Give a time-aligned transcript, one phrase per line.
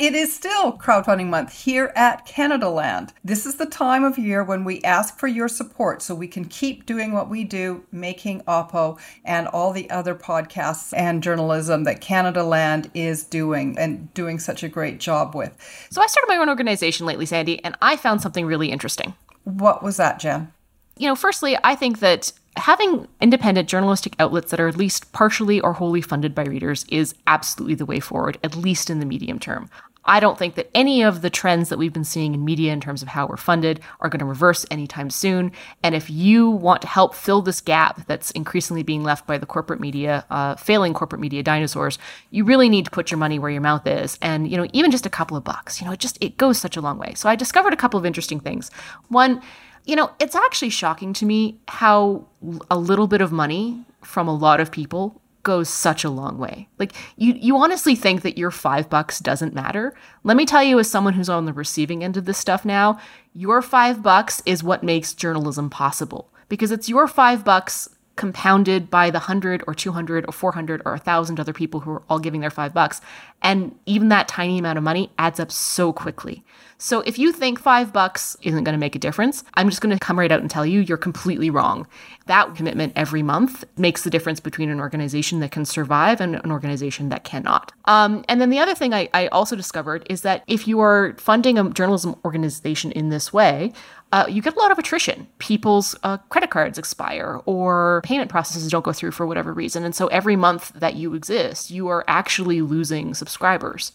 [0.00, 3.10] It is still crowdfunding month here at Canadaland.
[3.22, 6.46] This is the time of year when we ask for your support so we can
[6.46, 12.00] keep doing what we do, making Oppo and all the other podcasts and journalism that
[12.00, 15.54] Canadaland is doing and doing such a great job with.
[15.90, 19.12] So I started my own organization lately, Sandy, and I found something really interesting.
[19.44, 20.50] What was that, Jen?
[20.96, 25.60] You know, firstly, I think that having independent journalistic outlets that are at least partially
[25.60, 29.38] or wholly funded by readers is absolutely the way forward, at least in the medium
[29.38, 29.68] term.
[30.04, 32.80] I don't think that any of the trends that we've been seeing in media in
[32.80, 35.52] terms of how we're funded are going to reverse anytime soon.
[35.82, 39.46] And if you want to help fill this gap that's increasingly being left by the
[39.46, 41.98] corporate media, uh, failing corporate media dinosaurs,
[42.30, 44.18] you really need to put your money where your mouth is.
[44.22, 46.58] And, you know, even just a couple of bucks, you know, it just, it goes
[46.58, 47.14] such a long way.
[47.14, 48.70] So I discovered a couple of interesting things.
[49.08, 49.42] One,
[49.84, 52.26] you know, it's actually shocking to me how
[52.70, 56.68] a little bit of money from a lot of people goes such a long way.
[56.78, 59.94] Like you you honestly think that your 5 bucks doesn't matter?
[60.24, 62.98] Let me tell you as someone who's on the receiving end of this stuff now,
[63.34, 67.88] your 5 bucks is what makes journalism possible because it's your 5 bucks
[68.20, 72.18] compounded by the 100 or 200 or 400 or 1000 other people who are all
[72.18, 73.00] giving their 5 bucks
[73.40, 76.44] and even that tiny amount of money adds up so quickly.
[76.76, 79.94] So if you think five bucks isn't going to make a difference, I'm just going
[79.94, 81.86] to come right out and tell you you're completely wrong.
[82.26, 86.50] That commitment every month makes the difference between an organization that can survive and an
[86.50, 87.72] organization that cannot.
[87.84, 91.14] Um, and then the other thing I, I also discovered is that if you are
[91.18, 93.72] funding a journalism organization in this way,
[94.12, 95.26] uh, you get a lot of attrition.
[95.38, 99.84] People's uh, credit cards expire or payment processes don't go through for whatever reason.
[99.84, 103.92] And so every month that you exist, you are actually losing subscribers.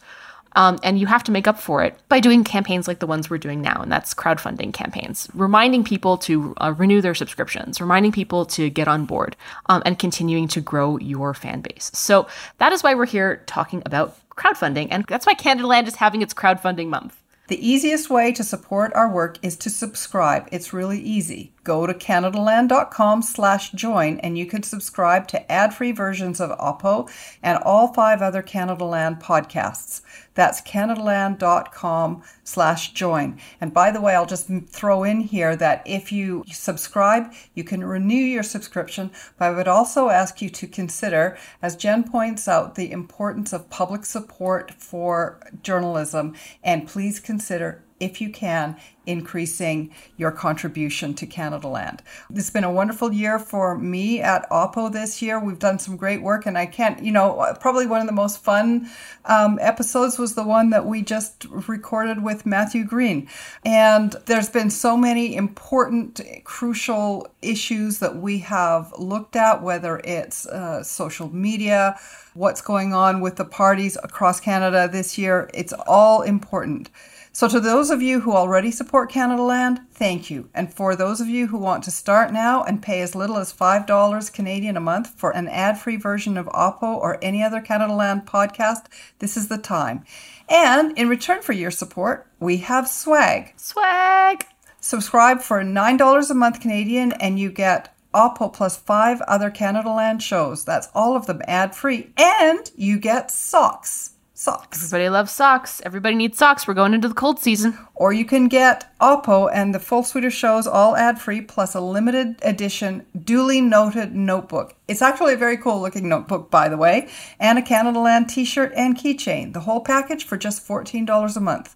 [0.58, 3.30] Um, and you have to make up for it by doing campaigns like the ones
[3.30, 8.14] we're doing now, and that's crowdfunding campaigns, reminding people to uh, renew their subscriptions, reminding
[8.14, 9.36] people to get on board,
[9.66, 11.92] um, and continuing to grow your fan base.
[11.94, 12.28] So
[12.60, 16.34] that is why we're here talking about crowdfunding, and that's why Canadaland is having its
[16.34, 17.22] crowdfunding month.
[17.48, 20.50] The easiest way to support our work is to subscribe.
[20.52, 21.54] It's really easy.
[21.64, 27.08] Go to canadaland.com slash join and you can subscribe to ad-free versions of Oppo
[27.44, 30.02] and all five other Canadaland podcasts.
[30.36, 33.40] That's canadaland.com slash join.
[33.60, 37.84] And by the way, I'll just throw in here that if you subscribe, you can
[37.84, 42.76] renew your subscription, but I would also ask you to consider, as Jen points out,
[42.76, 46.36] the importance of public support for journalism.
[46.64, 48.76] And please consider if you can,
[49.06, 52.00] increasing your contribution to Canadaland.
[52.34, 55.40] It's been a wonderful year for me at Oppo this year.
[55.40, 58.44] We've done some great work, and I can't, you know, probably one of the most
[58.44, 58.90] fun
[59.26, 63.30] um, episodes was the one that we just recorded with Matthew Green.
[63.64, 70.48] And there's been so many important, crucial issues that we have looked at, whether it's
[70.48, 71.98] uh, social media,
[72.34, 75.50] what's going on with the parties across Canada this year.
[75.54, 76.90] It's all important.
[77.36, 80.48] So, to those of you who already support Canadaland, thank you.
[80.54, 83.52] And for those of you who want to start now and pay as little as
[83.52, 88.24] $5 Canadian a month for an ad free version of Oppo or any other Canadaland
[88.24, 88.86] podcast,
[89.20, 90.06] this is the time.
[90.48, 93.52] And in return for your support, we have swag.
[93.58, 94.46] Swag!
[94.80, 100.64] Subscribe for $9 a month Canadian and you get Oppo plus five other Canadaland shows.
[100.64, 102.14] That's all of them ad free.
[102.16, 104.84] And you get socks socks.
[104.84, 105.82] Everybody loves socks.
[105.84, 106.68] Everybody needs socks.
[106.68, 107.78] We're going into the cold season.
[107.96, 111.74] Or you can get Oppo and the full suite of shows all ad free plus
[111.74, 114.76] a limited edition duly noted notebook.
[114.88, 117.10] It's actually a very cool looking notebook, by the way,
[117.40, 119.54] and a Canadaland t shirt and keychain.
[119.54, 121.76] The whole package for just $14 a month.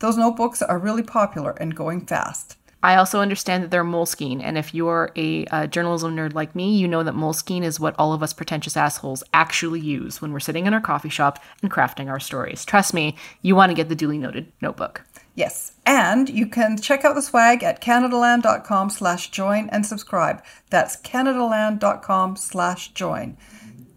[0.00, 2.57] Those notebooks are really popular and going fast.
[2.82, 6.76] I also understand that they're Moleskine, and if you're a, a, journalism nerd like me,
[6.76, 10.38] you know that Moleskine is what all of us pretentious assholes actually use when we're
[10.38, 12.64] sitting in our coffee shop and crafting our stories.
[12.64, 15.02] Trust me, you want to get the duly noted notebook.
[15.34, 20.42] Yes, and you can check out the swag at canadaland.com slash join and subscribe.
[20.70, 23.36] That's canadaland.com slash join.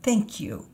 [0.02, 0.68] Thank you.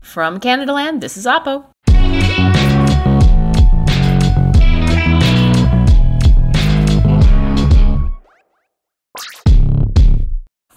[0.00, 1.66] From Canadaland, this is Oppo.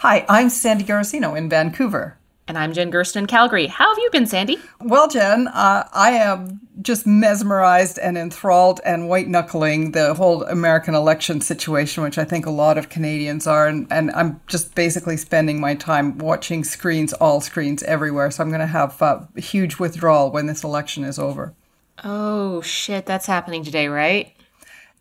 [0.02, 2.20] Hi, I'm Sandy Garossino in Vancouver.
[2.48, 3.66] And I'm Jen Gerson in Calgary.
[3.66, 4.60] How have you been, Sandy?
[4.80, 10.94] Well, Jen, uh, I am just mesmerized and enthralled and white knuckling the whole American
[10.94, 13.68] election situation, which I think a lot of Canadians are.
[13.68, 18.30] And, and I'm just basically spending my time watching screens, all screens everywhere.
[18.30, 21.56] So I'm going to have uh, a huge withdrawal when this election is over.
[22.04, 23.08] Oh, shit.
[23.08, 24.37] That's happening today, right?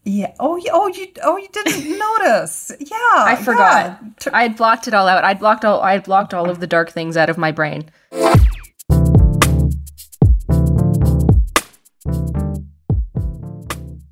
[0.08, 0.32] Yeah.
[0.38, 2.70] Oh, you, oh, you, oh, you didn't notice.
[2.79, 2.97] Yeah.
[3.00, 3.99] I forgot.
[4.25, 4.31] Yeah.
[4.32, 5.25] I had blocked it all out.
[5.25, 5.81] I blocked all.
[5.81, 7.91] I had blocked all of the dark things out of my brain.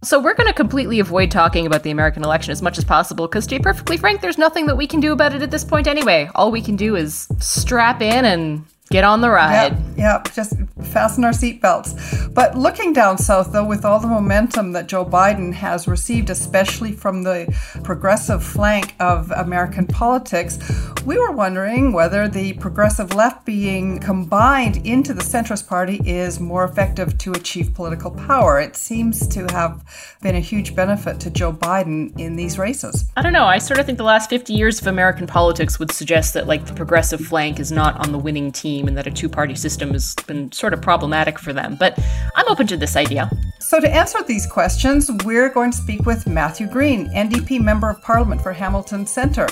[0.03, 3.29] So we're going to completely avoid talking about the American election as much as possible
[3.29, 5.65] because, to be perfectly frank, there's nothing that we can do about it at this
[5.65, 6.29] point anyway.
[6.35, 9.73] All we can do is strap in and Get on the ride.
[9.73, 10.53] Yep, yep, just
[10.83, 12.35] fasten our seatbelts.
[12.35, 16.93] But looking down south, though, with all the momentum that Joe Biden has received, especially
[16.93, 17.47] from the
[17.83, 20.59] progressive flank of American politics,
[21.07, 26.65] we were wondering whether the progressive left being combined into the centrist party is more
[26.65, 28.61] effective to achieve political power.
[28.61, 29.83] It seems to have
[30.21, 33.07] been a huge benefit to Joe Biden in these races.
[33.17, 33.47] I don't know.
[33.47, 36.67] I sort of think the last 50 years of American politics would suggest that, like,
[36.67, 39.55] the progressive flank is not on the winning team team and that a two party
[39.55, 41.77] system has been sort of problematic for them.
[41.79, 41.99] But
[42.35, 43.31] I'm open to this idea.
[43.61, 48.03] So, to answer these questions, we're going to speak with Matthew Green, NDP Member of
[48.03, 49.49] Parliament for Hamilton Centre.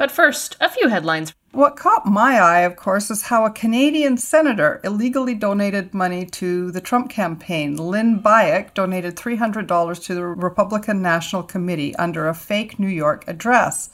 [0.00, 1.34] But first, a few headlines.
[1.52, 6.70] What caught my eye, of course, is how a Canadian senator illegally donated money to
[6.70, 7.76] the Trump campaign.
[7.76, 13.90] Lynn Beyak donated $300 to the Republican National Committee under a fake New York address.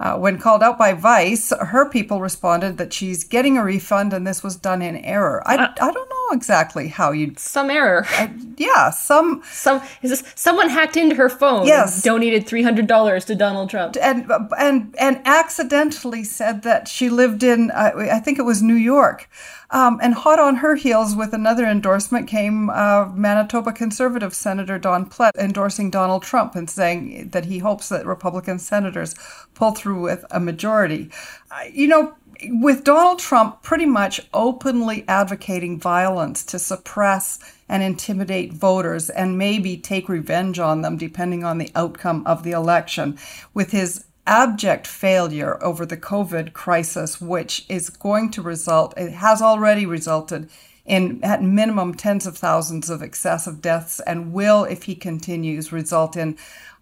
[0.00, 4.24] Uh, when called out by Vice, her people responded that she's getting a refund and
[4.24, 5.42] this was done in error.
[5.44, 8.06] I, uh, I don't know exactly how you some error.
[8.16, 11.66] Uh, yeah, some some is this someone hacked into her phone?
[11.66, 17.08] Yes, donated three hundred dollars to Donald Trump and and and accidentally said that she
[17.10, 19.28] lived in uh, I think it was New York.
[19.70, 25.04] Um, and hot on her heels with another endorsement came uh, Manitoba Conservative Senator Don
[25.04, 29.14] Plett endorsing Donald Trump and saying that he hopes that Republican senators
[29.54, 31.10] pull through with a majority.
[31.50, 37.38] Uh, you know, with Donald Trump pretty much openly advocating violence to suppress
[37.68, 42.52] and intimidate voters and maybe take revenge on them depending on the outcome of the
[42.52, 43.18] election,
[43.54, 49.40] with his abject failure over the COVID crisis, which is going to result, it has
[49.40, 50.50] already resulted
[50.84, 56.16] in, at minimum, tens of thousands of excessive deaths and will, if he continues, result
[56.16, 56.36] in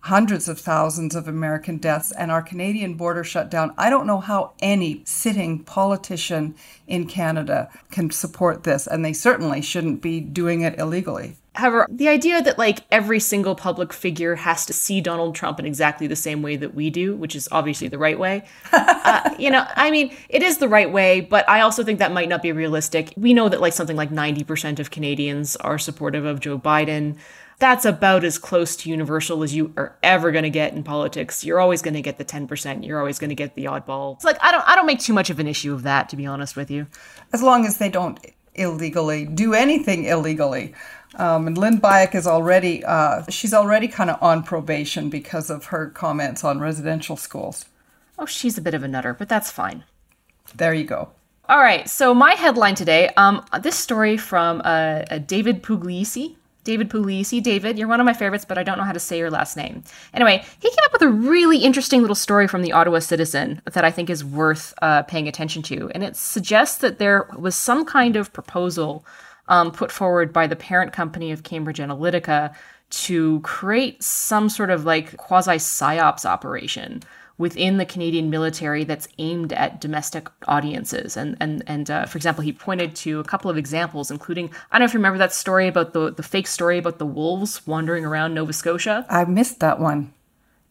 [0.06, 3.75] hundreds of thousands of American deaths and our Canadian border shut down.
[3.76, 6.55] I don't know how any sitting politician
[6.87, 11.35] in Canada can support this, and they certainly shouldn't be doing it illegally.
[11.56, 15.67] However, the idea that like every single public figure has to see Donald Trump in
[15.67, 19.50] exactly the same way that we do, which is obviously the right way, uh, you
[19.50, 22.43] know, I mean, it is the right way, but I also think that might not
[22.43, 23.12] be realistic.
[23.17, 27.17] We know that like something like 90% of Canadians are supportive of Joe Biden.
[27.58, 31.43] That's about as close to universal as you are ever going to get in politics.
[31.43, 32.87] You're always going to get the 10%.
[32.87, 34.17] You're always going to get the oddball.
[34.17, 36.17] It's like I don't I don't make too much of an issue of that to
[36.17, 36.87] be honest with you.
[37.32, 38.19] As long as they don't
[38.56, 40.75] illegally do anything illegally.
[41.17, 45.67] Um, and Lynn Beyak is already, uh, she's already kind of on probation because of
[45.67, 47.67] her comments on residential schools.
[48.19, 49.85] Oh, she's a bit of a nutter, but that's fine.
[50.55, 51.11] There you go.
[51.49, 56.37] All right, so my headline today, um, this story from uh, David Pugliese.
[56.66, 57.42] David Pugliese.
[57.42, 59.56] David, you're one of my favorites, but I don't know how to say your last
[59.56, 59.82] name.
[60.12, 63.84] Anyway, he came up with a really interesting little story from the Ottawa Citizen that
[63.84, 65.90] I think is worth uh, paying attention to.
[65.94, 69.06] And it suggests that there was some kind of proposal
[69.48, 72.54] um, put forward by the parent company of Cambridge Analytica
[72.88, 77.02] to create some sort of like quasi psyops operation
[77.38, 81.16] within the Canadian military that's aimed at domestic audiences.
[81.16, 84.78] And and and uh, for example, he pointed to a couple of examples, including I
[84.78, 87.66] don't know if you remember that story about the the fake story about the wolves
[87.66, 89.06] wandering around Nova Scotia.
[89.08, 90.12] I missed that one.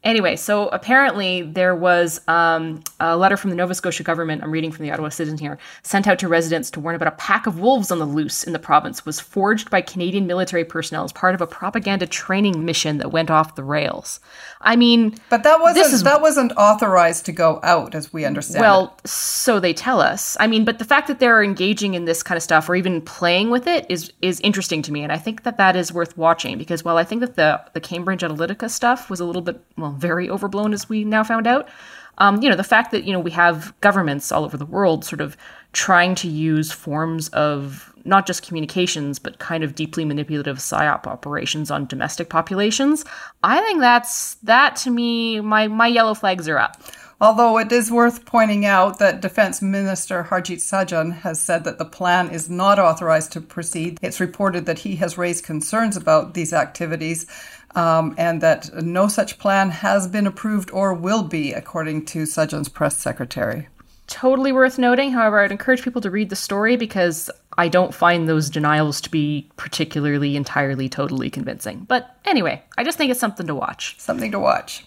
[0.06, 4.72] Anyway, so apparently there was um, a letter from the Nova Scotia government, I'm reading
[4.72, 7.60] from the Ottawa Citizen here, sent out to residents to warn about a pack of
[7.60, 11.34] wolves on the loose in the province was forged by Canadian military personnel as part
[11.34, 14.20] of a propaganda training mission that went off the rails.
[14.62, 18.62] I mean, but that wasn't is, that wasn't authorized to go out, as we understand.
[18.62, 19.10] Well, it.
[19.10, 20.38] so they tell us.
[20.40, 23.02] I mean, but the fact that they're engaging in this kind of stuff or even
[23.02, 26.16] playing with it is is interesting to me, and I think that that is worth
[26.16, 29.60] watching because while I think that the the Cambridge Analytica stuff was a little bit
[29.78, 31.68] well very overblown, as we now found out.
[32.18, 35.04] Um, you know, the fact that, you know, we have governments all over the world
[35.04, 35.36] sort of
[35.74, 41.70] trying to use forms of not just communications, but kind of deeply manipulative psyop operations
[41.72, 43.04] on domestic populations.
[43.44, 46.82] I think that's that to me, my my yellow flags are up.
[47.20, 51.86] Although it is worth pointing out that Defense Minister Harjit Sajjan has said that the
[51.86, 53.98] plan is not authorized to proceed.
[54.02, 57.26] It's reported that he has raised concerns about these activities
[57.76, 62.70] um, and that no such plan has been approved or will be, according to Sajjan's
[62.70, 63.68] press secretary.
[64.08, 65.12] Totally worth noting.
[65.12, 69.10] However, I'd encourage people to read the story because I don't find those denials to
[69.10, 71.86] be particularly, entirely, totally convincing.
[71.88, 73.96] But anyway, I just think it's something to watch.
[74.00, 74.86] Something to watch.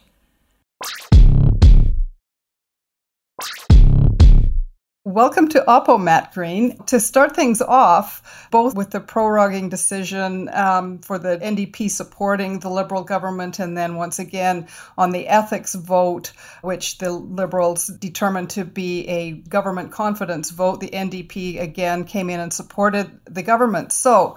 [5.09, 6.77] Welcome to Oppo, Matt Green.
[6.89, 12.69] To start things off, both with the proroguing decision um, for the NDP supporting the
[12.69, 18.67] Liberal government, and then once again on the ethics vote, which the Liberals determined to
[18.67, 23.93] be a government confidence vote, the NDP again came in and supported the government.
[23.93, 24.37] So,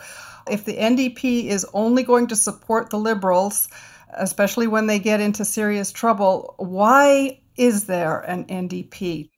[0.50, 3.68] if the NDP is only going to support the Liberals,
[4.14, 9.31] especially when they get into serious trouble, why is there an NDP?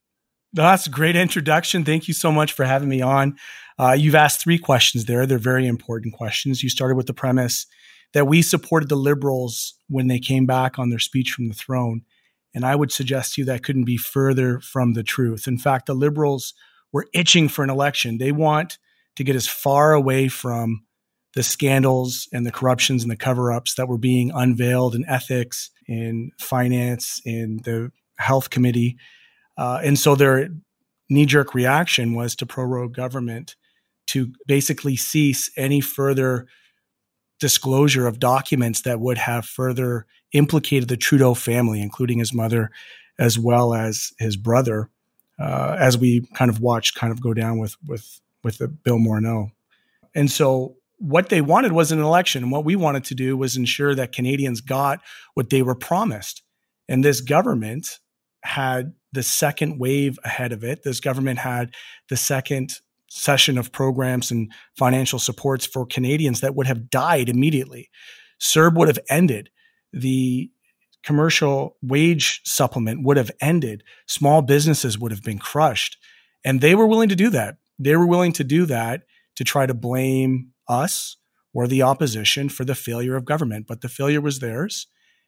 [0.53, 1.83] That's a great introduction.
[1.83, 3.38] Thank you so much for having me on.
[3.79, 5.25] Uh, you've asked three questions there.
[5.25, 6.62] They're very important questions.
[6.62, 7.65] You started with the premise
[8.13, 12.03] that we supported the liberals when they came back on their speech from the throne.
[12.53, 15.48] And I would suggest to you that couldn't be further from the truth.
[15.48, 16.53] In fact, the liberals
[16.91, 18.19] were itching for an election.
[18.19, 18.77] They want
[19.15, 20.86] to get as far away from
[21.33, 25.72] the scandals and the corruptions and the cover ups that were being unveiled in ethics,
[25.88, 28.98] in finance, in the health committee
[29.57, 30.50] uh, and so their
[31.10, 33.55] knee jerk reaction was to prorogue government
[34.07, 36.48] to basically cease any further
[37.39, 42.72] disclosure of documents that would have further implicated the Trudeau family, including his mother
[43.19, 44.89] as well as his brother,
[45.39, 48.98] uh, as we kind of watched kind of go down with with with the Bill
[48.98, 49.51] Morneau.
[50.15, 52.43] And so what they wanted was an election.
[52.43, 55.01] And what we wanted to do was ensure that Canadians got
[55.33, 56.43] what they were promised.
[56.88, 58.00] And this government
[58.43, 60.84] had the second wave ahead of it.
[60.84, 61.74] This government had
[62.10, 62.79] the second
[63.10, 67.89] session of programs and financial supports for Canadians that would have died immediately.
[68.41, 69.50] CERB would have ended.
[69.93, 70.50] The
[71.03, 73.84] commercial wage supplement would have ended.
[74.08, 75.98] Small businesses would have been crushed.
[76.43, 77.58] And they were willing to do that.
[77.77, 79.03] They were willing to do that
[79.36, 81.17] to try to blame us
[81.53, 83.67] or the opposition for the failure of government.
[83.67, 84.88] But the failure was theirs.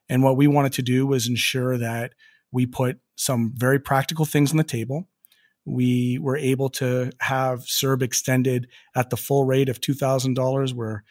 [0.09, 2.13] And what we wanted to do was ensure that
[2.51, 5.07] we put some very practical things on the table.
[5.65, 11.03] We were able to have CERB extended at the full rate of $2,000, where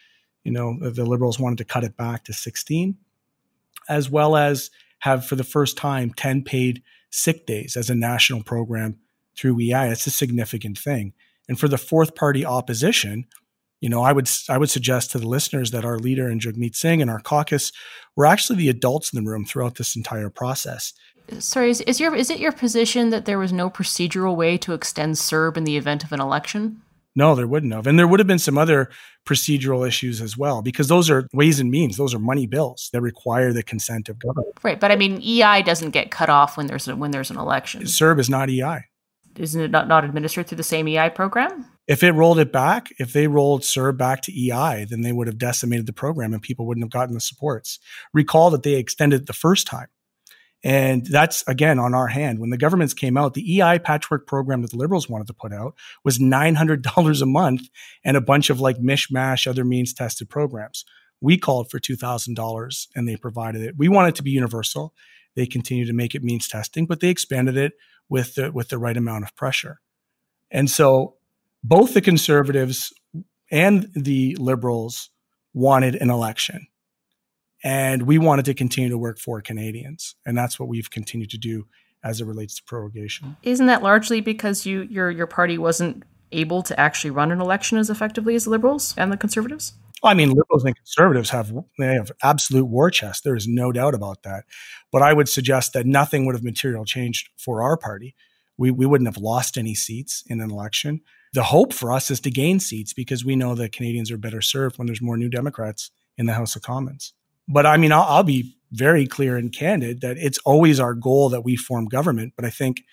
[0.43, 2.95] you know the Liberals wanted to cut it back to 16,
[3.89, 4.69] as well as
[4.99, 8.97] have for the first time 10 paid sick days as a national program
[9.37, 9.89] through EI.
[9.89, 11.13] It's a significant thing.
[11.47, 13.25] And for the fourth party opposition,
[13.81, 16.75] you know, I would I would suggest to the listeners that our leader and Jagmeet
[16.75, 17.71] Singh and our caucus
[18.15, 20.93] were actually the adults in the room throughout this entire process
[21.39, 24.73] sorry, is, is, your is it your position that there was no procedural way to
[24.73, 26.81] extend CERB in the event of an election?
[27.15, 27.87] No, there wouldn't have.
[27.87, 28.89] And there would have been some other
[29.25, 31.95] procedural issues as well, because those are ways and means.
[31.95, 34.53] Those are money bills that require the consent of government.
[34.63, 34.79] Right.
[34.79, 37.83] But I mean, EI doesn't get cut off when there's a, when there's an election.
[37.83, 38.81] CERB is not EI.
[39.37, 41.65] Isn't it not, not administered through the same EI program?
[41.87, 45.27] If it rolled it back, if they rolled CERB back to EI, then they would
[45.27, 47.79] have decimated the program and people wouldn't have gotten the supports.
[48.13, 49.87] Recall that they extended it the first time
[50.65, 52.39] and that's again on our hand.
[52.39, 55.53] When the governments came out, the EI patchwork program that the liberals wanted to put
[55.53, 57.69] out was $900 a month
[58.03, 60.83] and a bunch of like mishmash other means tested programs.
[61.21, 63.75] We called for $2,000 and they provided it.
[63.77, 64.95] We want it to be universal.
[65.35, 67.73] They continue to make it means testing, but they expanded it
[68.09, 69.81] with the, with the right amount of pressure.
[70.49, 71.17] And so
[71.63, 72.91] both the conservatives
[73.51, 75.11] and the liberals
[75.53, 76.65] wanted an election.
[77.65, 80.15] And we wanted to continue to work for Canadians.
[80.23, 81.65] And that's what we've continued to do
[82.03, 83.35] as it relates to prorogation.
[83.41, 87.79] Isn't that largely because you your your party wasn't able to actually run an election
[87.79, 89.73] as effectively as the Liberals and the Conservatives?
[90.03, 93.23] Well, I mean, Liberals and Conservatives have they have absolute war chest.
[93.23, 94.45] There is no doubt about that.
[94.91, 98.13] But I would suggest that nothing would have material changed for our party.
[98.57, 101.01] We we wouldn't have lost any seats in an election.
[101.33, 104.41] The hope for us is to gain seats because we know that Canadians are better
[104.41, 107.13] served when there's more New Democrats in the House of Commons.
[107.47, 111.29] But I mean, I'll, I'll be very clear and candid that it's always our goal
[111.29, 112.33] that we form government.
[112.35, 112.83] But I think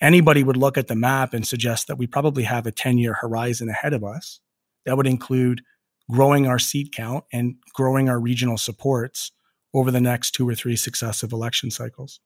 [0.00, 3.14] anybody would look at the map and suggest that we probably have a 10 year
[3.14, 4.40] horizon ahead of us.
[4.86, 5.62] That would include
[6.10, 9.32] growing our seat count and growing our regional supports
[9.74, 12.20] over the next two or three successive election cycles.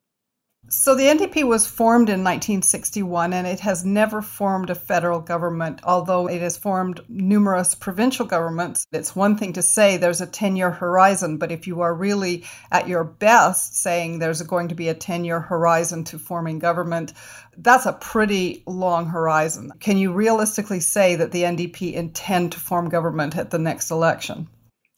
[0.69, 5.81] So the NDP was formed in 1961 and it has never formed a federal government,
[5.83, 8.87] although it has formed numerous provincial governments.
[8.92, 12.45] It's one thing to say there's a 10 year horizon, but if you are really
[12.71, 17.12] at your best saying there's going to be a 10 year horizon to forming government,
[17.57, 19.73] that's a pretty long horizon.
[19.81, 24.49] Can you realistically say that the NDP intend to form government at the next election?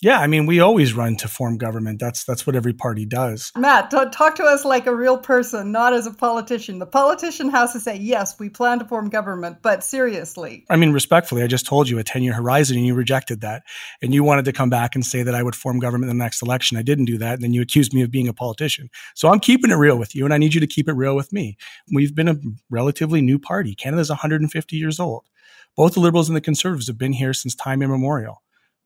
[0.04, 1.98] Yeah, I mean, we always run to form government.
[1.98, 3.50] That's that's what every party does.
[3.56, 6.78] Matt, talk to us like a real person, not as a politician.
[6.78, 10.66] The politician has to say, "Yes, we plan to form government," but seriously.
[10.68, 13.62] I mean, respectfully, I just told you a 10-year horizon and you rejected that.
[14.02, 16.22] And you wanted to come back and say that I would form government in the
[16.22, 16.76] next election.
[16.76, 18.90] I didn't do that, and then you accused me of being a politician.
[19.14, 21.16] So I'm keeping it real with you and I need you to keep it real
[21.16, 21.56] with me.
[21.90, 22.36] We've been a
[22.68, 23.74] relatively new party.
[23.74, 25.30] Canada's 150 years old.
[25.78, 28.43] Both the Liberals and the Conservatives have been here since time immemorial.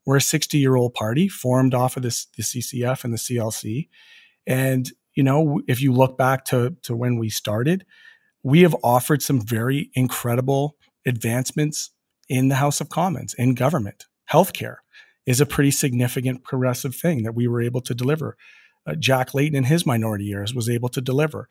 [0.09, 3.89] We're a 60 year old party formed off of this, the CCF and the CLC.
[4.47, 7.85] And, you know, if you look back to, to when we started,
[8.41, 11.91] we have offered some very incredible advancements
[12.27, 14.07] in the House of Commons, in government.
[14.31, 14.77] Healthcare
[15.27, 18.35] is a pretty significant progressive thing that we were able to deliver.
[18.87, 21.47] Uh, Jack Layton in his minority years was able to deliver.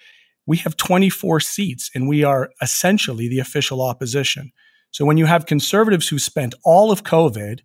[0.47, 4.50] We have 24 seats and we are essentially the official opposition.
[4.91, 7.61] So when you have conservatives who spent all of COVID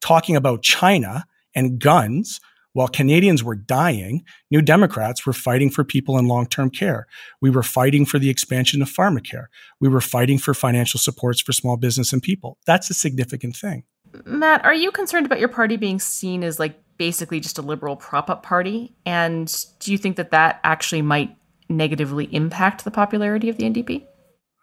[0.00, 2.40] talking about China and guns
[2.72, 7.06] while Canadians were dying, New Democrats were fighting for people in long term care.
[7.40, 9.46] We were fighting for the expansion of pharmacare.
[9.80, 12.58] We were fighting for financial supports for small business and people.
[12.66, 13.84] That's a significant thing.
[14.24, 17.96] Matt, are you concerned about your party being seen as like basically just a liberal
[17.96, 18.94] prop up party?
[19.04, 21.36] And do you think that that actually might
[21.68, 24.04] negatively impact the popularity of the NDP?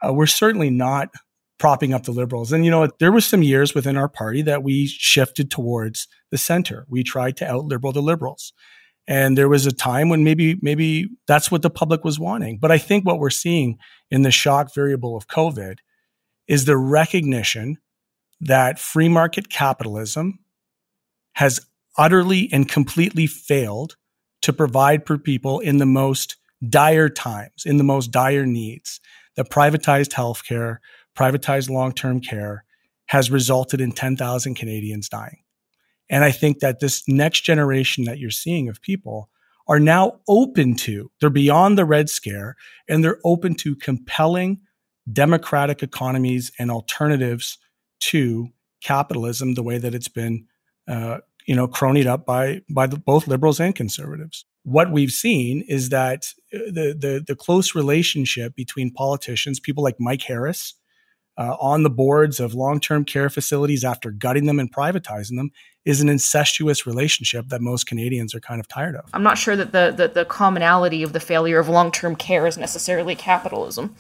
[0.05, 1.09] Uh, we're certainly not
[1.57, 2.51] propping up the liberals.
[2.51, 6.37] And you know, there was some years within our party that we shifted towards the
[6.37, 6.85] center.
[6.89, 8.53] We tried to out liberal the liberals.
[9.07, 12.59] And there was a time when maybe maybe that's what the public was wanting.
[12.59, 13.77] But I think what we're seeing
[14.11, 15.77] in the shock variable of COVID
[16.47, 17.77] is the recognition
[18.41, 20.39] that free market capitalism
[21.33, 21.65] has
[21.97, 23.95] utterly and completely failed
[24.41, 26.35] to provide for people in the most
[26.67, 28.99] dire times, in the most dire needs,
[29.35, 30.77] The privatized healthcare,
[31.17, 32.63] privatized long term care
[33.07, 35.43] has resulted in 10,000 Canadians dying.
[36.09, 39.29] And I think that this next generation that you're seeing of people
[39.67, 42.55] are now open to, they're beyond the Red Scare
[42.87, 44.59] and they're open to compelling
[45.11, 47.57] democratic economies and alternatives
[47.99, 48.49] to
[48.81, 50.45] capitalism the way that it's been,
[50.87, 54.45] uh, you know, cronied up by, by the, both liberals and conservatives.
[54.63, 59.95] What we've seen is that uh, the, the, the close relationship between politicians, people like
[59.99, 60.73] Mike Harris,
[61.37, 65.51] uh, on the boards of long term care facilities after gutting them and privatizing them
[65.85, 69.09] is an incestuous relationship that most Canadians are kind of tired of.
[69.13, 72.47] I'm not sure that the, the, the commonality of the failure of long term care
[72.47, 73.95] is necessarily capitalism.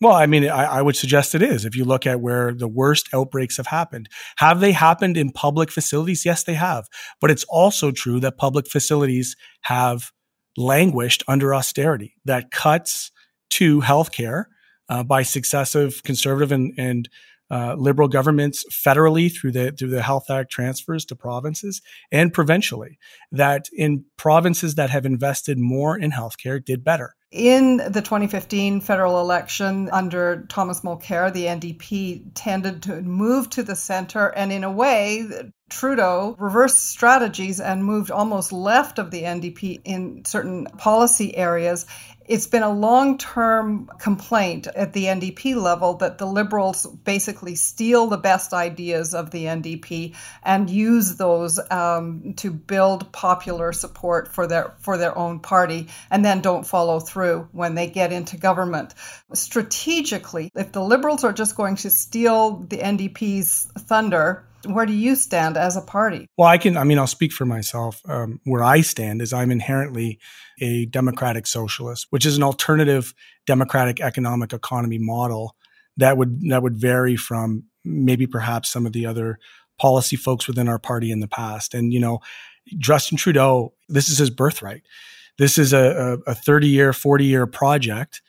[0.00, 1.64] Well, I mean, I, I, would suggest it is.
[1.64, 5.72] If you look at where the worst outbreaks have happened, have they happened in public
[5.72, 6.24] facilities?
[6.24, 6.86] Yes, they have.
[7.20, 10.12] But it's also true that public facilities have
[10.56, 13.10] languished under austerity, that cuts
[13.50, 14.44] to healthcare
[14.88, 17.08] uh, by successive conservative and, and
[17.50, 21.80] uh, liberal governments federally through the through the Health Act transfers to provinces
[22.12, 22.98] and provincially.
[23.32, 27.14] That in provinces that have invested more in healthcare did better.
[27.30, 33.76] In the 2015 federal election under Thomas Mulcair, the NDP tended to move to the
[33.76, 35.26] center, and in a way,
[35.68, 41.86] Trudeau reversed strategies and moved almost left of the NDP in certain policy areas.
[42.26, 48.06] It's been a long term complaint at the NDP level that the Liberals basically steal
[48.06, 54.46] the best ideas of the NDP and use those um, to build popular support for
[54.46, 58.94] their, for their own party and then don't follow through when they get into government.
[59.32, 65.14] Strategically, if the Liberals are just going to steal the NDP's thunder, where do you
[65.14, 66.26] stand as a party?
[66.36, 68.00] Well, I can, I mean, I'll speak for myself.
[68.08, 70.18] Um, where I stand is I'm inherently
[70.60, 73.14] a democratic socialist, which is an alternative
[73.46, 75.54] democratic economic economy model
[75.96, 79.38] that would, that would vary from maybe perhaps some of the other
[79.78, 81.74] policy folks within our party in the past.
[81.74, 82.20] And, you know,
[82.78, 84.82] Justin Trudeau, this is his birthright.
[85.38, 88.20] This is a, a 30 year, 40 year project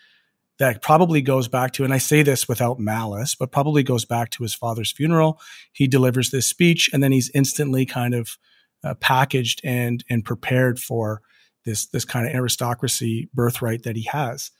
[0.59, 4.29] that probably goes back to, and I say this without malice, but probably goes back
[4.31, 5.39] to his father's funeral.
[5.71, 8.37] He delivers this speech, and then he's instantly kind of
[8.83, 11.21] uh, packaged and and prepared for
[11.65, 14.51] this this kind of aristocracy birthright that he has.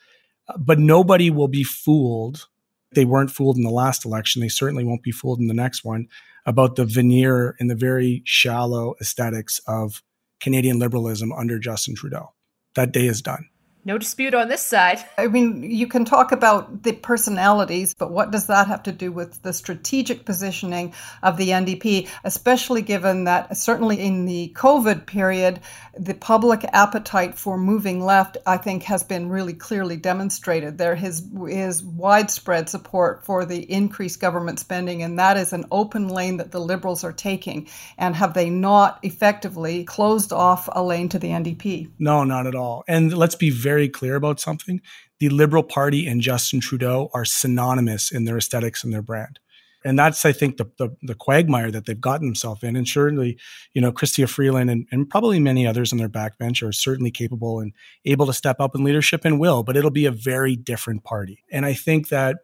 [0.48, 2.48] Uh, but nobody will be fooled.
[2.96, 4.42] They weren't fooled in the last election.
[4.42, 6.08] They certainly won't be fooled in the next one
[6.46, 10.02] about the veneer and the very shallow aesthetics of
[10.40, 12.34] Canadian liberalism under Justin Trudeau.
[12.76, 13.50] That day is done.
[13.86, 15.00] No dispute on this side.
[15.18, 19.10] I mean, you can talk about the personalities, but what does that have to do
[19.10, 25.62] with the strategic positioning of the NDP, especially given that certainly in the COVID period,
[25.98, 30.78] the public appetite for moving left, I think, has been really clearly demonstrated.
[30.78, 36.10] There is, is widespread support for the increased government spending, and that is an open
[36.10, 37.70] lane that the Liberals are taking.
[37.98, 41.92] And have they not effectively closed off a lane to the NDP?
[41.98, 42.84] No, not at all.
[42.86, 44.82] And let's be very very clear about something,
[45.20, 49.40] the Liberal Party and Justin Trudeau are synonymous in their aesthetics and their brand.
[49.86, 52.76] And that's, I think, the, the, the quagmire that they've gotten themselves in.
[52.76, 53.38] And surely,
[53.74, 57.60] you know, Chrystia Freeland and, and probably many others on their backbench are certainly capable
[57.60, 57.74] and
[58.06, 61.44] able to step up in leadership and will, but it'll be a very different party.
[61.52, 62.38] And I think that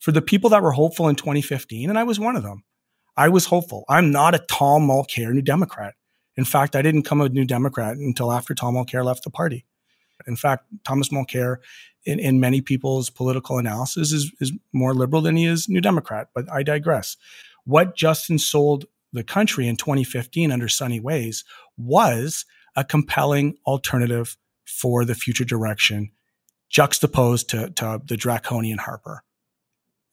[0.00, 2.64] for the people that were hopeful in 2015, and I was one of them,
[3.16, 3.84] I was hopeful.
[3.88, 5.94] I'm not a Tom Mulcair New Democrat.
[6.36, 9.64] In fact, I didn't come a New Democrat until after Tom Mulcair left the party.
[10.26, 11.56] In fact, Thomas Mulcair,
[12.04, 16.28] in, in many people's political analysis, is, is more liberal than he is New Democrat.
[16.34, 17.16] But I digress.
[17.64, 21.44] What Justin sold the country in 2015 under Sunny Ways
[21.76, 22.44] was
[22.76, 26.10] a compelling alternative for the future direction,
[26.70, 29.22] juxtaposed to, to the draconian Harper.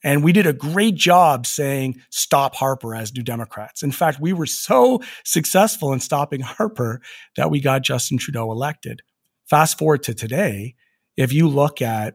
[0.02, 3.82] And we did a great job saying stop Harper as New Democrats.
[3.82, 7.00] In fact, we were so successful in stopping Harper
[7.36, 9.02] that we got Justin Trudeau elected.
[9.50, 10.76] Fast forward to today,
[11.16, 12.14] if you look at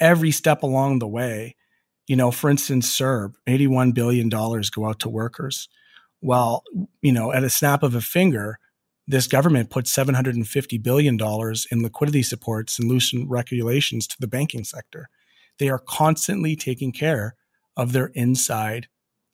[0.00, 1.54] every step along the way,
[2.08, 5.68] you know, for instance, CERB, $81 billion go out to workers.
[6.20, 6.64] Well,
[7.02, 8.58] you know, at a snap of a finger,
[9.06, 11.16] this government put $750 billion
[11.70, 15.08] in liquidity supports and loosened regulations to the banking sector.
[15.60, 17.36] They are constantly taking care
[17.76, 18.88] of their inside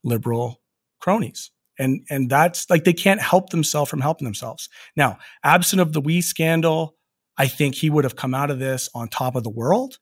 [0.05, 0.61] liberal
[1.01, 1.51] cronies.
[1.79, 4.69] And, and that's like they can't help themselves from helping themselves.
[4.97, 6.97] Now, absent of the WE scandal,
[7.39, 9.99] I think he would have come out of this on top of the world.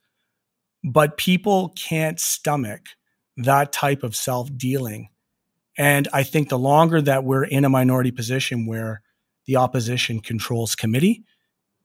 [0.83, 2.83] But people can't stomach
[3.37, 5.09] that type of self dealing.
[5.77, 9.03] And I think the longer that we're in a minority position where
[9.47, 11.25] the opposition controls committee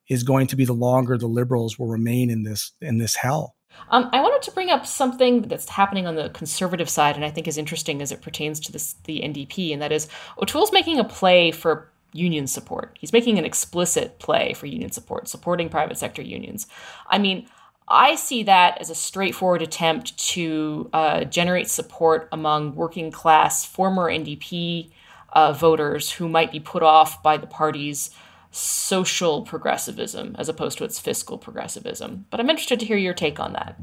[0.10, 3.56] is going to be the longer the liberals will remain in this in this hell.
[3.90, 7.30] Um, I wanted to bring up something that's happening on the conservative side, and I
[7.30, 10.08] think is interesting as it pertains to this, the NDP, and that is
[10.42, 12.98] O'Toole's making a play for union support.
[13.00, 16.68] He's making an explicit play for union support, supporting private sector unions.
[17.08, 17.48] I mean,
[17.88, 24.12] I see that as a straightforward attempt to uh, generate support among working class former
[24.12, 24.92] NDP
[25.34, 28.12] uh, voters who might be put off by the party's
[28.52, 32.26] social progressivism as opposed to its fiscal progressivism.
[32.30, 33.80] But I'm interested to hear your take on that.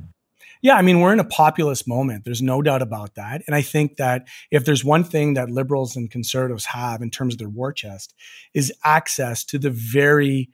[0.63, 2.25] Yeah, I mean, we're in a populist moment.
[2.25, 3.43] There's no doubt about that.
[3.47, 7.35] And I think that if there's one thing that liberals and conservatives have in terms
[7.35, 8.15] of their war chest
[8.55, 10.49] is access to the very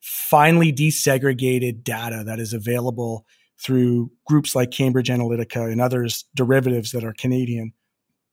[0.00, 3.26] finely disaggregated data that is available
[3.58, 7.72] through groups like Cambridge Analytica and others derivatives that are Canadian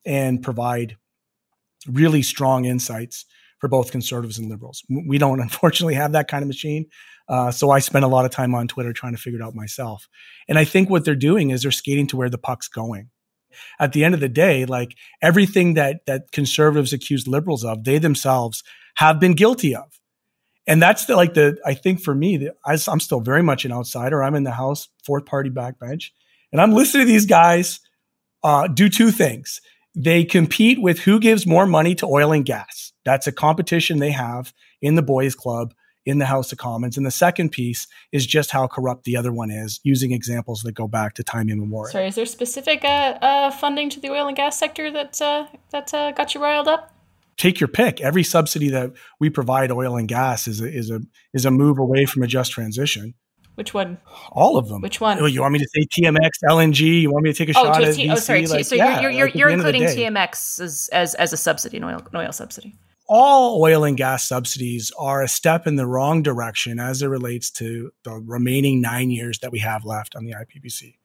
[0.06, 0.98] and provide
[1.88, 3.26] really strong insights
[3.60, 4.84] for both conservatives and liberals.
[5.08, 6.86] We don't unfortunately have that kind of machine.
[7.28, 9.56] Uh, so I spend a lot of time on Twitter trying to figure it out
[9.56, 10.08] myself.
[10.48, 13.10] And I think what they're doing is they're skating to where the puck's going.
[13.80, 18.00] At the end of the day, like everything that that conservatives accuse liberals of, they
[18.00, 18.64] themselves
[18.96, 20.00] have been guilty of.
[20.66, 23.66] And that's the, like the, I think for me, the, I, I'm still very much
[23.66, 24.24] an outsider.
[24.24, 26.12] I'm in the House, fourth party backbench,
[26.52, 27.80] and I'm listening to these guys
[28.44, 29.62] uh, do two things.
[29.96, 32.92] They compete with who gives more money to oil and gas.
[33.06, 35.74] That's a competition they have in the boys club
[36.06, 36.98] in the House of Commons.
[36.98, 40.74] And the second piece is just how corrupt the other one is, using examples that
[40.74, 41.92] go back to time immemorial.
[41.92, 45.48] Sorry, is there specific uh, uh, funding to the oil and gas sector that uh,
[45.72, 46.92] that uh, got you riled up?
[47.38, 48.00] Take your pick.
[48.02, 51.02] Every subsidy that we provide oil and gas is a, is a
[51.34, 53.13] is a move away from a just transition.
[53.56, 54.00] Which one?
[54.32, 54.82] All of them.
[54.82, 55.20] Which one?
[55.20, 57.02] Oh, you want me to say TMX, LNG?
[57.02, 58.48] You want me to take a oh, shot at T- Oh, sorry.
[58.48, 61.84] Like, so yeah, you're, you're, like you're including TMX as, as, as a subsidy, an
[61.84, 62.76] oil, an oil subsidy
[63.08, 67.52] all oil and gas subsidies are a step in the wrong direction as it relates
[67.52, 70.96] to the remaining nine years that we have left on the IPCC.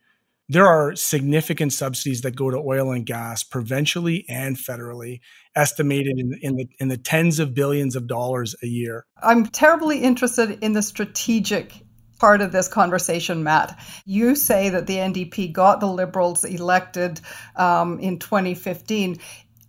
[0.50, 5.20] There are significant subsidies that go to oil and gas provincially and federally,
[5.54, 9.04] estimated in, in, the, in the tens of billions of dollars a year.
[9.22, 11.74] I'm terribly interested in the strategic
[12.18, 13.78] part of this conversation, Matt.
[14.06, 17.20] You say that the NDP got the Liberals elected
[17.54, 19.18] um, in 2015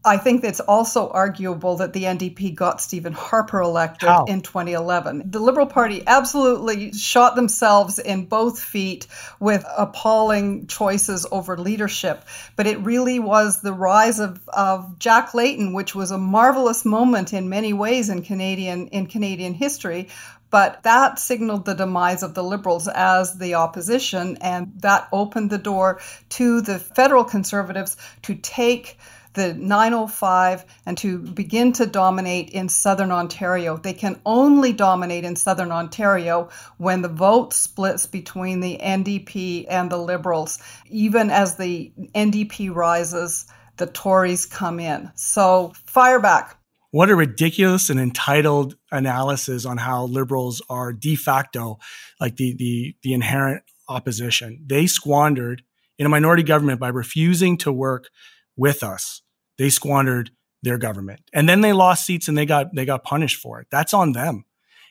[0.05, 4.23] I think it's also arguable that the NDP got Stephen Harper elected How?
[4.25, 5.23] in 2011.
[5.25, 9.07] The Liberal Party absolutely shot themselves in both feet
[9.41, 12.23] with appalling choices over leadership,
[12.55, 17.33] but it really was the rise of, of Jack Layton, which was a marvelous moment
[17.33, 20.07] in many ways in Canadian in Canadian history,
[20.49, 25.57] but that signaled the demise of the Liberals as the opposition, and that opened the
[25.57, 28.97] door to the federal Conservatives to take
[29.39, 33.77] the 905 and to begin to dominate in southern Ontario.
[33.77, 39.89] They can only dominate in southern Ontario when the vote splits between the NDP and
[39.89, 40.59] the Liberals.
[40.89, 43.45] Even as the NDP rises,
[43.77, 45.09] the Tories come in.
[45.15, 46.57] So fire back.
[46.91, 51.77] What a ridiculous and entitled analysis on how liberals are de facto
[52.19, 54.63] like the the the inherent opposition.
[54.65, 55.63] They squandered
[55.97, 58.09] in a minority government by refusing to work
[58.55, 59.21] with us.
[59.59, 60.31] They squandered
[60.63, 61.21] their government.
[61.33, 63.67] And then they lost seats and they got they got punished for it.
[63.69, 64.45] That's on them.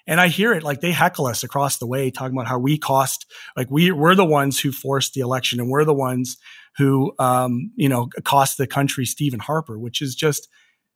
[0.07, 2.78] And I hear it like they heckle us across the way talking about how we
[2.78, 3.26] cost
[3.57, 6.37] like we we're the ones who forced the election and we're the ones
[6.76, 10.48] who um, you know cost the country Stephen Harper, which is just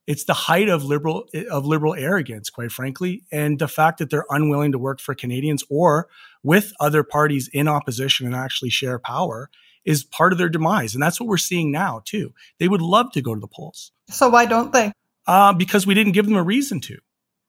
[0.06, 4.26] it's the height of liberal of liberal arrogance, quite frankly, and the fact that they're
[4.30, 6.08] unwilling to work for Canadians or
[6.42, 9.48] with other parties in opposition and actually share power
[9.84, 10.94] is part of their demise.
[10.94, 12.32] And that's what we're seeing now, too.
[12.58, 13.92] They would love to go to the polls.
[14.08, 14.92] So why don't they?
[15.26, 16.98] Uh, because we didn't give them a reason to.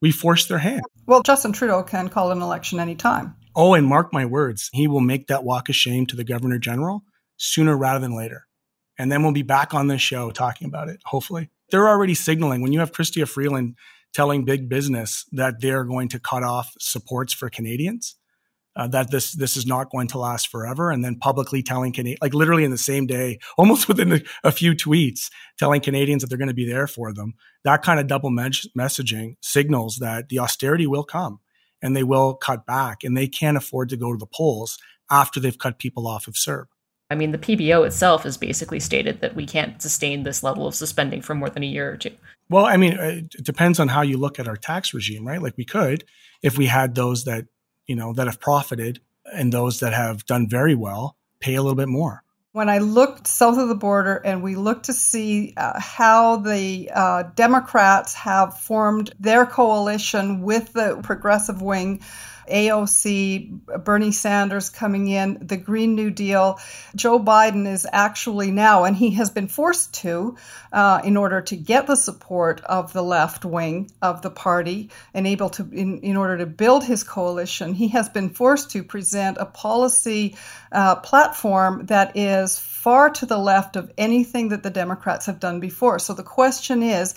[0.02, 0.84] We forced their hand.
[1.06, 3.36] Well, Justin Trudeau can call an election anytime.
[3.56, 6.58] Oh, and mark my words, he will make that walk of shame to the Governor
[6.58, 7.04] General
[7.38, 8.48] sooner rather than later.
[8.98, 11.50] And then we'll be back on this show talking about it, hopefully.
[11.70, 13.76] They're already signaling when you have Chrystia Freeland
[14.14, 18.16] telling big business that they're going to cut off supports for Canadians
[18.76, 22.22] uh, that this this is not going to last forever, and then publicly telling Canadians,
[22.22, 26.28] like literally in the same day, almost within a, a, few tweets, telling Canadians that
[26.28, 27.34] they're going to be there for them.
[27.64, 31.40] That kind of double me- messaging signals that the austerity will come,
[31.82, 34.78] and they will cut back, and they can't afford to go to the polls
[35.12, 36.66] after they've cut people off of CERB.
[37.12, 40.74] I mean, the PBO itself has basically stated that we can't sustain this level of
[40.74, 42.12] suspending for more than a year or two.
[42.50, 45.42] Well, I mean, it depends on how you look at our tax regime, right?
[45.42, 46.06] Like we could,
[46.42, 47.46] if we had those that
[47.88, 49.00] you know, that have profited
[49.34, 52.24] and those that have done very well pay a little bit more.
[52.52, 56.92] When I looked south of the border and we looked to see uh, how the
[56.94, 62.02] uh, Democrats have formed their coalition with the progressive wing
[62.50, 66.60] AOC, Bernie Sanders coming in, the Green New Deal.
[66.96, 70.38] Joe Biden is actually now, and he has been forced to,
[70.72, 75.28] uh, in order to get the support of the left wing of the party and
[75.28, 79.38] able to, in, in order to build his coalition, he has been forced to present
[79.40, 80.36] a policy
[80.72, 85.60] uh, platform that is far to the left of anything that the Democrats have done
[85.60, 86.00] before.
[86.00, 87.16] So the question is,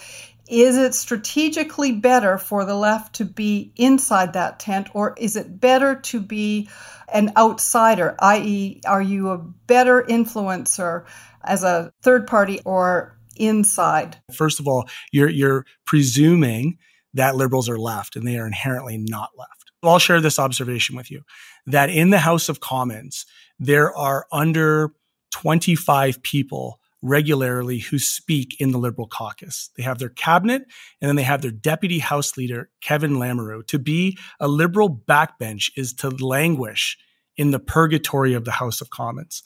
[0.49, 5.61] is it strategically better for the left to be inside that tent, or is it
[5.61, 6.69] better to be
[7.13, 11.05] an outsider, i.e., are you a better influencer
[11.45, 14.17] as a third party or inside?
[14.33, 16.79] First of all, you're, you're presuming
[17.15, 19.71] that liberals are left, and they are inherently not left.
[19.83, 21.23] I'll share this observation with you
[21.67, 23.25] that in the House of Commons,
[23.59, 24.93] there are under
[25.31, 29.71] 25 people regularly who speak in the Liberal caucus.
[29.77, 30.63] They have their cabinet
[31.01, 33.67] and then they have their deputy House leader, Kevin Lamoureux.
[33.69, 36.99] To be a Liberal backbench is to languish
[37.37, 39.43] in the purgatory of the House of Commons.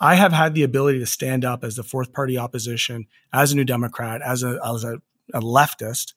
[0.00, 3.56] I have had the ability to stand up as the fourth party opposition, as a
[3.56, 4.96] New Democrat, as a, as a,
[5.32, 6.14] a leftist,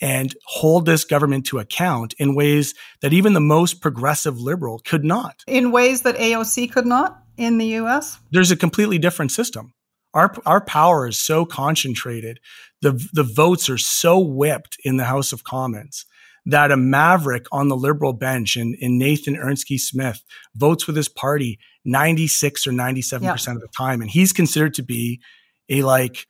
[0.00, 5.04] and hold this government to account in ways that even the most progressive liberal could
[5.04, 5.44] not.
[5.46, 8.18] In ways that AOC could not in the US?
[8.30, 9.74] There's a completely different system.
[10.18, 12.40] Our, our power is so concentrated.
[12.82, 16.04] The, the votes are so whipped in the House of Commons
[16.46, 21.08] that a maverick on the liberal bench in, in Nathan Erskine Smith votes with his
[21.08, 23.32] party 96 or 97% yeah.
[23.32, 24.00] of the time.
[24.00, 25.20] And he's considered to be
[25.68, 26.26] a like,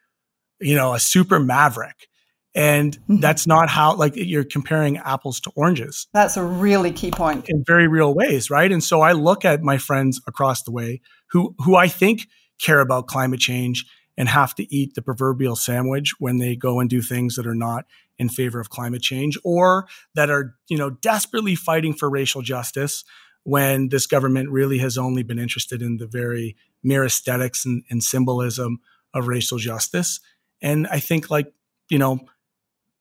[0.61, 2.09] you know, a super maverick.
[2.55, 3.21] And mm-hmm.
[3.21, 6.09] that's not how, like, you're comparing apples to oranges.
[6.13, 7.45] That's a really key point.
[7.49, 8.73] In very real ways, right?
[8.73, 12.27] And so I look at my friends across the way who, who I think
[12.59, 16.91] care about climate change and have to eat the proverbial sandwich when they go and
[16.91, 17.87] do things that are not
[18.19, 23.05] in favor of climate change or that are, you know, desperately fighting for racial justice
[23.45, 28.03] when this government really has only been interested in the very mere aesthetics and, and
[28.03, 28.81] symbolism
[29.15, 30.21] of racial justice.
[30.61, 31.53] And I think like,
[31.89, 32.21] you know,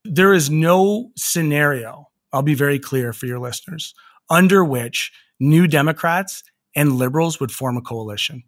[0.03, 3.93] there is no scenario, I'll be very clear for your listeners,
[4.29, 6.43] under which new Democrats
[6.75, 8.43] and liberals would form a coalition.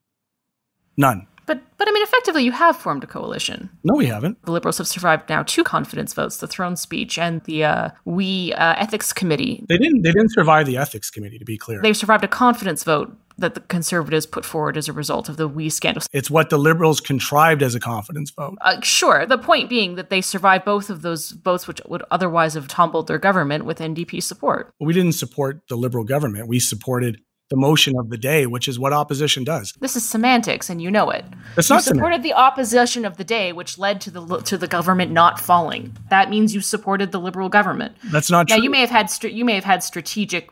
[0.99, 1.25] None.
[1.45, 3.69] But but I mean, effectively you have formed a coalition.
[3.83, 4.39] No, we haven't.
[4.43, 8.53] The Liberals have survived now two confidence votes: the throne speech and the uh, We
[8.53, 9.65] uh, Ethics Committee.
[9.67, 10.03] They didn't.
[10.03, 11.81] They didn't survive the Ethics Committee, to be clear.
[11.81, 15.47] They've survived a confidence vote that the Conservatives put forward as a result of the
[15.47, 16.03] WE scandal.
[16.11, 18.57] It's what the Liberals contrived as a confidence vote.
[18.59, 19.25] Uh, sure.
[19.25, 23.07] The point being that they survived both of those votes, which would otherwise have tumbled
[23.07, 24.73] their government with NDP support.
[24.79, 26.49] We didn't support the Liberal government.
[26.49, 29.73] We supported the motion of the day, which is what opposition does.
[29.79, 31.25] This is semantics, and you know it.
[31.57, 32.23] It's you not supported semantics.
[32.29, 35.95] the opposition of the day, which led to the to the government not falling.
[36.09, 37.95] That means you supported the liberal government.
[38.11, 38.63] That's not Now true.
[38.63, 40.49] you may have had you may have had strategic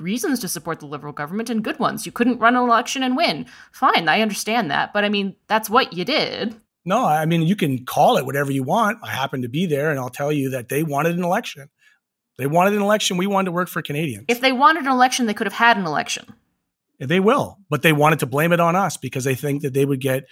[0.00, 2.06] reasons to support the liberal government and good ones.
[2.06, 3.46] You couldn't run an election and win.
[3.70, 6.56] Fine, I understand that, but I mean that's what you did.
[6.84, 8.98] no, I mean you can call it whatever you want.
[9.04, 11.68] I happen to be there, and I'll tell you that they wanted an election.
[12.38, 13.18] They wanted an election.
[13.18, 14.24] We wanted to work for Canadians.
[14.28, 16.24] If they wanted an election, they could have had an election.
[17.00, 19.84] They will, but they wanted to blame it on us because they think that they
[19.84, 20.24] would get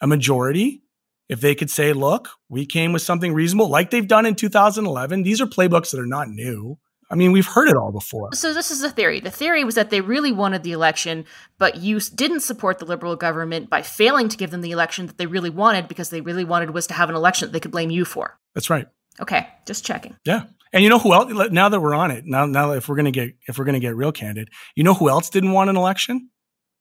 [0.00, 0.82] a majority
[1.28, 5.22] if they could say, look, we came with something reasonable, like they've done in 2011.
[5.22, 6.78] These are playbooks that are not new.
[7.10, 8.32] I mean, we've heard it all before.
[8.32, 9.20] So this is the theory.
[9.20, 11.26] The theory was that they really wanted the election,
[11.58, 15.18] but you didn't support the liberal government by failing to give them the election that
[15.18, 17.70] they really wanted because they really wanted was to have an election that they could
[17.70, 18.38] blame you for.
[18.54, 18.88] That's right.
[19.20, 20.16] Okay, just checking.
[20.24, 20.44] Yeah.
[20.74, 21.32] And you know who else?
[21.52, 23.94] Now that we're on it, now, now if we're gonna get if we're gonna get
[23.94, 26.30] real candid, you know who else didn't want an election?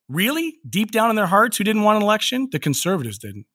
[0.10, 2.50] Really, deep down in their hearts, who didn't want an election?
[2.52, 3.46] The conservatives didn't.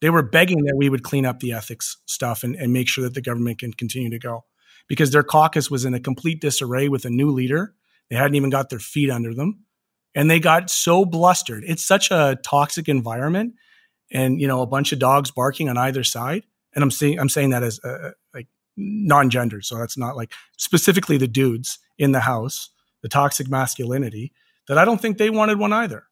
[0.00, 3.04] They were begging that we would clean up the ethics stuff and, and make sure
[3.04, 4.44] that the government can continue to go,
[4.88, 7.74] because their caucus was in a complete disarray with a new leader.
[8.10, 9.64] They hadn't even got their feet under them,
[10.12, 11.62] and they got so blustered.
[11.64, 13.54] It's such a toxic environment,
[14.10, 16.42] and you know a bunch of dogs barking on either side.
[16.74, 18.10] And I'm saying I'm saying that as uh,
[18.78, 22.70] like non-gendered, so that's not like specifically the dudes in the house,
[23.02, 24.32] the toxic masculinity.
[24.68, 26.04] That I don't think they wanted one either.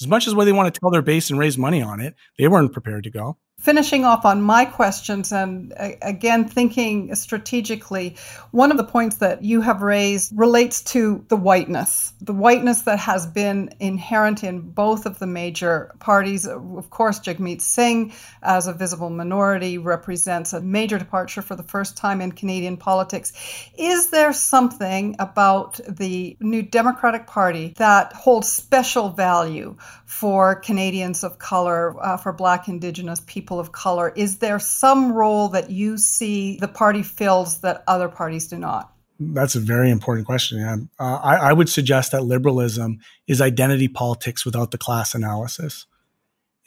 [0.00, 2.14] As much as what they want to tell their base and raise money on it,
[2.38, 3.36] they weren't prepared to go.
[3.58, 8.14] Finishing off on my questions and again thinking strategically,
[8.52, 13.00] one of the points that you have raised relates to the whiteness, the whiteness that
[13.00, 16.46] has been inherent in both of the major parties.
[16.46, 18.12] Of course, Jagmeet Singh,
[18.44, 23.32] as a visible minority, represents a major departure for the first time in Canadian politics.
[23.76, 31.40] Is there something about the new Democratic Party that holds special value for Canadians of
[31.40, 33.47] color, uh, for Black, Indigenous people?
[33.56, 34.12] Of color.
[34.16, 38.92] Is there some role that you see the party fills that other parties do not?
[39.20, 40.58] That's a very important question.
[40.58, 40.76] Yeah.
[40.98, 45.86] Uh, I, I, would suggest that liberalism is identity politics without the class analysis.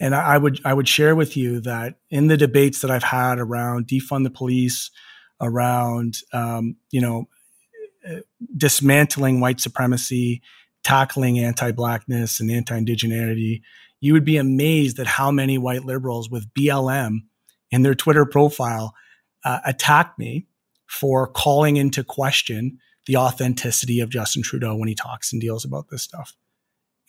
[0.01, 3.03] And I, I, would I would share with you that in the debates that I've
[3.03, 4.91] had around defund the police,
[5.39, 7.27] around um, you know
[8.55, 10.41] dismantling white supremacy,
[10.83, 13.61] tackling anti-blackness and anti-indigeneity,
[14.01, 17.19] you would be amazed at how many white liberals with BLM
[17.69, 18.93] in their Twitter profile
[19.45, 20.47] uh, attack me
[20.87, 25.85] for calling into question the authenticity of Justin Trudeau when he talks and deals about
[25.89, 26.33] this stuff.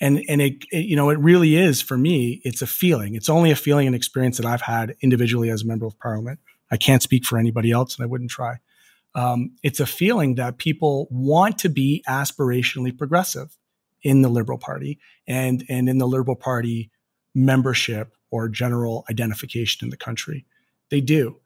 [0.01, 3.15] And and it, it, you know it really is for me it's a feeling.
[3.15, 6.41] It's only a feeling and experience that I've had individually as a member of parliament.
[6.71, 8.57] I can't speak for anybody else and I wouldn't try.
[9.15, 13.57] Um, it's a feeling that people want to be aspirationally progressive
[14.03, 16.91] in the Liberal Party and and in the Liberal Party
[17.35, 20.45] membership or general identification in the country.
[20.91, 21.37] They do.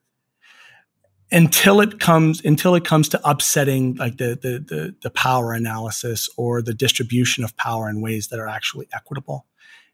[1.33, 6.29] Until it comes until it comes to upsetting like the, the the the power analysis
[6.37, 9.47] or the distribution of power in ways that are actually equitable.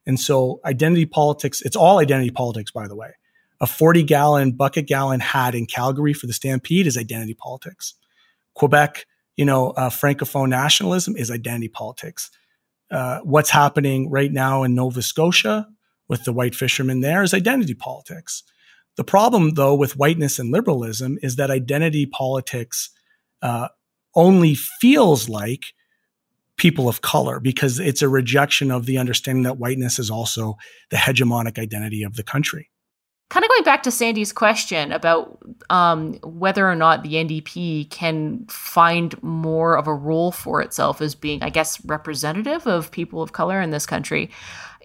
[0.04, 3.12] And so identity politics, it's all identity politics, by the way.
[3.60, 7.94] A 40 gallon bucket gallon hat in Calgary for the Stampede is identity politics.
[8.54, 12.30] Quebec, you know, uh, Francophone nationalism is identity politics
[12.92, 15.66] uh, what's happening right now in Nova Scotia
[16.08, 18.42] with the white fishermen there is identity politics.
[18.96, 22.90] The problem, though, with whiteness and liberalism is that identity politics
[23.40, 23.68] uh,
[24.14, 25.72] only feels like
[26.58, 30.56] people of color because it's a rejection of the understanding that whiteness is also
[30.90, 32.68] the hegemonic identity of the country.
[33.32, 35.38] Kind of going back to Sandy's question about
[35.70, 41.14] um, whether or not the NDP can find more of a role for itself as
[41.14, 44.30] being, I guess, representative of people of color in this country.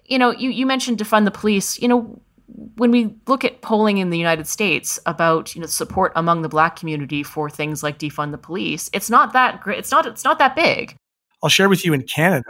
[0.06, 1.78] You know, you, you mentioned defund the police.
[1.78, 2.22] You know,
[2.76, 6.48] when we look at polling in the United States about you know support among the
[6.48, 9.78] Black community for things like defund the police, it's not that great.
[9.78, 10.06] It's not.
[10.06, 10.96] It's not that big.
[11.42, 12.48] I'll share with you in Canada,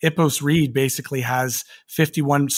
[0.00, 2.48] Ipsos Reid basically has 51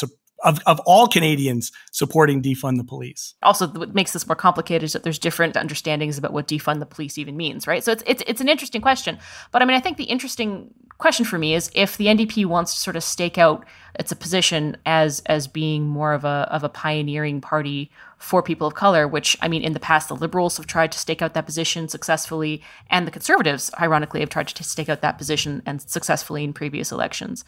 [0.47, 3.35] of, of all Canadians supporting defund the police.
[3.43, 6.87] Also, what makes this more complicated is that there's different understandings about what defund the
[6.87, 7.83] police even means, right?
[7.85, 9.19] So it's it's it's an interesting question.
[9.51, 12.75] But I mean, I think the interesting question for me is if the NDP wants
[12.75, 13.67] to sort of stake out
[13.99, 18.67] its a position as as being more of a of a pioneering party for people
[18.67, 21.35] of color, which I mean in the past the liberals have tried to stake out
[21.35, 25.83] that position successfully and the conservatives ironically have tried to stake out that position and
[25.83, 27.45] successfully in previous elections.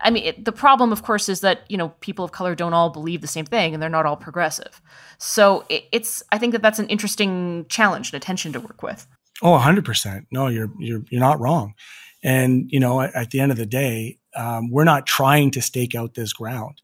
[0.00, 2.74] I mean it, the problem of course is that, you know, people of color don't
[2.74, 4.80] all believe the same thing and they're not all progressive.
[5.18, 8.82] So it, it's I think that that's an interesting challenge and a tension to work
[8.82, 9.06] with.
[9.42, 10.26] Oh, 100%.
[10.30, 11.74] No, you're you're you're not wrong.
[12.22, 15.62] And, you know, at, at the end of the day, um, we're not trying to
[15.62, 16.82] stake out this ground.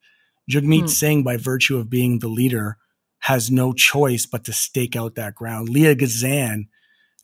[0.50, 0.86] Jagmeet hmm.
[0.86, 2.78] Singh, by virtue of being the leader,
[3.20, 5.68] has no choice but to stake out that ground.
[5.68, 6.68] Leah Gazan,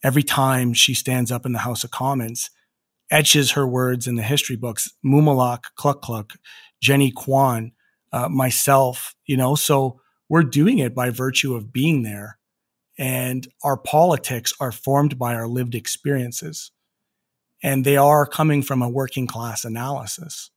[0.03, 2.49] every time she stands up in the House of Commons,
[3.11, 4.91] etches her words in the history books.
[5.05, 6.33] Mumilaaq, Cluck Cluck,
[6.81, 7.71] Jenny Kwan,
[8.11, 12.37] uh, myself, you know, so we're doing it by virtue of being there.
[12.97, 16.71] And our politics are formed by our lived experiences
[17.61, 20.51] and they are coming from a working class analysis.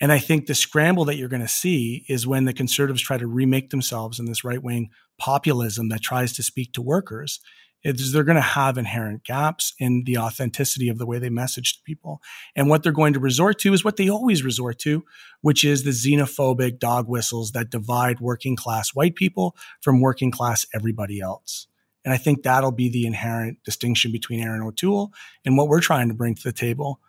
[0.00, 3.18] And I think the scramble that you're going to see is when the conservatives try
[3.18, 7.40] to remake themselves in this right wing populism that tries to speak to workers.
[7.84, 11.76] Is they're going to have inherent gaps in the authenticity of the way they message
[11.76, 12.22] to people.
[12.54, 15.04] And what they're going to resort to is what they always resort to,
[15.40, 20.64] which is the xenophobic dog whistles that divide working class white people from working class
[20.72, 21.66] everybody else.
[22.04, 25.12] And I think that'll be the inherent distinction between Erin O'Toole
[25.44, 27.00] and what we're trying to bring to the table,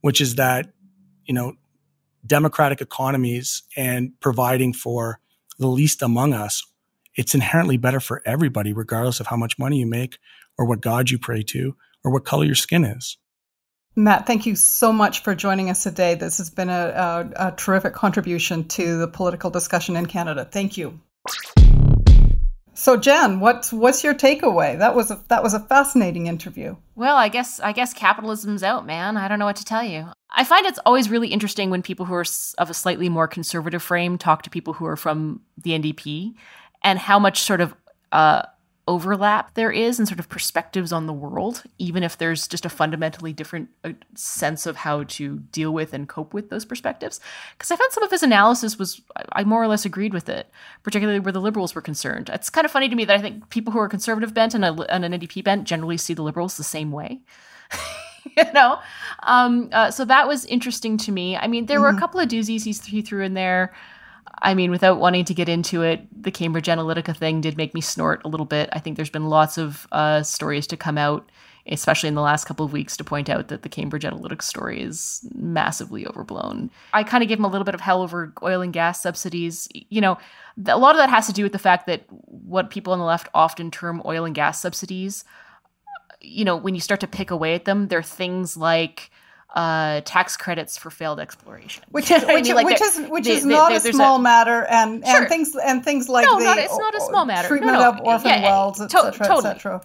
[0.00, 0.72] which is that,
[1.24, 1.54] you know,
[2.26, 5.20] democratic economies and providing for
[5.58, 6.64] the least among us,
[7.16, 10.18] it's inherently better for everybody, regardless of how much money you make
[10.58, 13.16] or what God you pray to or what color your skin is.
[13.96, 16.16] Matt, thank you so much for joining us today.
[16.16, 16.72] This has been a,
[17.36, 20.44] a, a terrific contribution to the political discussion in Canada.
[20.44, 20.98] Thank you.
[22.76, 24.76] So Jen, what's what's your takeaway?
[24.76, 26.74] That was a that was a fascinating interview.
[26.96, 29.16] Well, I guess I guess capitalism's out, man.
[29.16, 30.08] I don't know what to tell you.
[30.28, 32.24] I find it's always really interesting when people who are
[32.58, 36.34] of a slightly more conservative frame talk to people who are from the NDP
[36.84, 37.74] and how much sort of
[38.12, 38.42] uh,
[38.86, 42.68] overlap there is and sort of perspectives on the world, even if there's just a
[42.68, 47.18] fundamentally different uh, sense of how to deal with and cope with those perspectives.
[47.56, 49.00] Because I found some of his analysis was,
[49.32, 50.50] I more or less agreed with it,
[50.82, 52.28] particularly where the liberals were concerned.
[52.32, 54.64] It's kind of funny to me that I think people who are conservative bent and,
[54.64, 57.22] a, and an NDP bent generally see the liberals the same way.
[58.36, 58.78] you know?
[59.22, 61.36] Um, uh, so that was interesting to me.
[61.36, 61.82] I mean, there mm-hmm.
[61.82, 62.00] were a mm-hmm.
[62.00, 63.72] couple of doozies he threw in there.
[64.42, 67.80] I mean, without wanting to get into it, the Cambridge Analytica thing did make me
[67.80, 68.68] snort a little bit.
[68.72, 71.30] I think there's been lots of uh, stories to come out,
[71.66, 74.82] especially in the last couple of weeks, to point out that the Cambridge Analytica story
[74.82, 76.70] is massively overblown.
[76.92, 79.68] I kind of gave him a little bit of hell over oil and gas subsidies.
[79.72, 80.18] You know,
[80.66, 83.04] a lot of that has to do with the fact that what people on the
[83.04, 85.24] left often term oil and gas subsidies,
[86.20, 89.10] you know, when you start to pick away at them, they're things like
[89.54, 93.46] uh, tax credits for failed exploration, which is which, like which is which they, is
[93.46, 96.58] not they, a small a, matter, and and things and things like no, the not,
[96.58, 97.48] it's not a small matter.
[97.48, 97.88] Treatment no, no.
[97.90, 99.50] of orphan yeah, wells, etc., to- totally.
[99.50, 99.80] etc.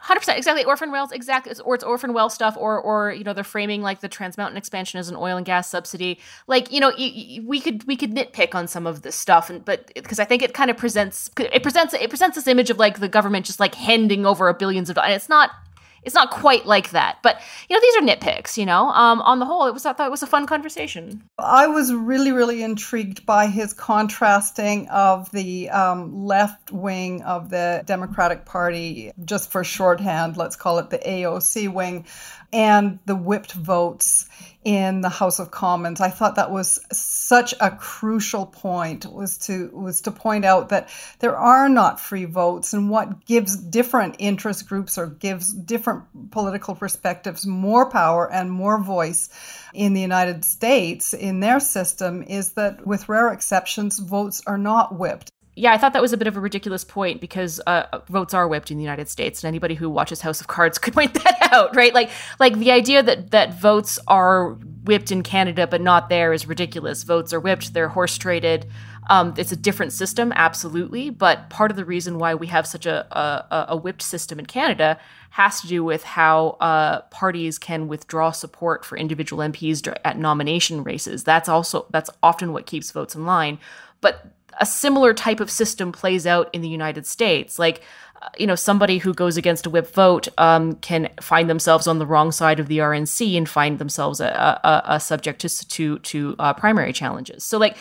[0.00, 0.64] Hundred percent, exactly.
[0.64, 3.98] Orphan wells, exactly, or it's orphan well stuff, or or you know they're framing like
[3.98, 6.20] the Trans Mountain expansion as an oil and gas subsidy.
[6.46, 9.50] Like you know, y- y- we could we could nitpick on some of this stuff,
[9.50, 12.70] and but because I think it kind of presents it presents it presents this image
[12.70, 15.08] of like the government just like handing over a billions of dollars.
[15.08, 15.50] And it's not
[16.02, 17.18] it's not quite like that.
[17.22, 18.56] But you know, these are nitpicks.
[18.56, 21.22] You know, um, on the whole, it was I thought it was a fun conversation.
[21.38, 27.82] I was really really intrigued by his contrasting of the um, left wing of the
[27.86, 32.06] Democratic Party, just for shorthand, let's call it the AOC wing,
[32.52, 34.28] and the whipped votes
[34.68, 35.98] in the House of Commons.
[35.98, 40.90] I thought that was such a crucial point was to was to point out that
[41.20, 46.74] there are not free votes and what gives different interest groups or gives different political
[46.74, 49.30] perspectives more power and more voice
[49.72, 54.98] in the United States in their system is that with rare exceptions votes are not
[54.98, 58.32] whipped yeah, I thought that was a bit of a ridiculous point because uh, votes
[58.32, 61.14] are whipped in the United States, and anybody who watches House of Cards could point
[61.14, 61.92] that out, right?
[61.92, 64.52] Like, like the idea that that votes are
[64.84, 67.02] whipped in Canada but not there is ridiculous.
[67.02, 68.66] Votes are whipped; they're horse traded.
[69.10, 72.86] Um, it's a different system, absolutely, but part of the reason why we have such
[72.86, 74.98] a a, a whipped system in Canada
[75.30, 80.84] has to do with how uh, parties can withdraw support for individual MPs at nomination
[80.84, 81.24] races.
[81.24, 83.58] That's also that's often what keeps votes in line,
[84.00, 87.58] but a similar type of system plays out in the United States.
[87.58, 87.82] Like,
[88.36, 92.06] you know, somebody who goes against a whip vote um, can find themselves on the
[92.06, 96.36] wrong side of the RNC and find themselves a, a, a subject to to, to
[96.38, 97.44] uh, primary challenges.
[97.44, 97.76] So, like,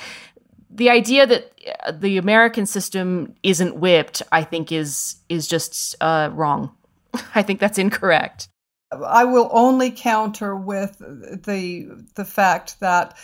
[0.69, 1.51] the idea that
[1.85, 6.71] uh, the American system isn't whipped, I think, is is just uh, wrong.
[7.35, 8.49] I think that's incorrect.
[8.91, 13.17] I will only counter with the the fact that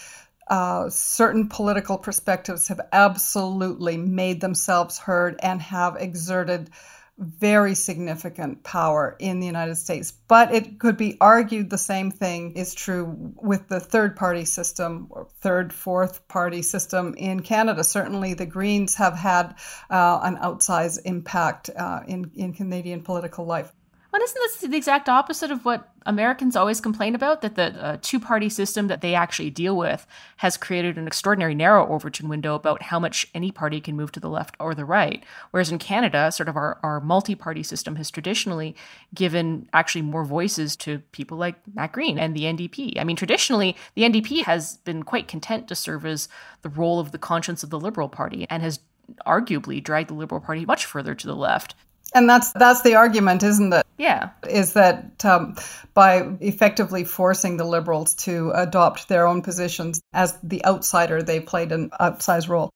[0.53, 6.69] uh, certain political perspectives have absolutely made themselves heard and have exerted
[7.17, 10.11] very significant power in the United States.
[10.11, 15.07] But it could be argued the same thing is true with the third party system
[15.09, 17.83] or third, fourth party system in Canada.
[17.83, 19.55] Certainly, the Greens have had
[19.89, 23.71] uh, an outsized impact uh, in, in Canadian political life.
[24.13, 27.41] But isn't this the exact opposite of what Americans always complain about?
[27.41, 30.05] That the uh, two party system that they actually deal with
[30.37, 34.19] has created an extraordinary narrow Overton window about how much any party can move to
[34.19, 35.23] the left or the right.
[35.49, 38.75] Whereas in Canada, sort of our, our multi party system has traditionally
[39.15, 42.99] given actually more voices to people like Matt Green and the NDP.
[42.99, 46.29] I mean, traditionally, the NDP has been quite content to serve as
[46.61, 48.79] the role of the conscience of the Liberal Party and has
[49.25, 51.73] arguably dragged the Liberal Party much further to the left.
[52.13, 53.82] And that's that's the argument, isn't it?
[54.03, 54.31] Yeah.
[54.49, 55.55] Is that um,
[55.93, 61.71] by effectively forcing the liberals to adopt their own positions as the outsider, they played
[61.71, 62.69] an outsized role.